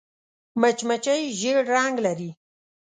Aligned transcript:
مچمچۍ 0.59 1.21
ژیړ 1.39 1.57
رنګ 1.73 1.95
لري 2.05 2.29